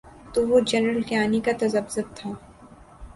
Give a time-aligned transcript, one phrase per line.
[0.33, 2.29] تو وہ جنرل کیانی کا تذبذب تھا۔